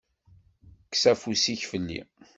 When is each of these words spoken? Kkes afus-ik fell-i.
Kkes 0.85 1.03
afus-ik 1.11 1.61
fell-i. 1.71 2.01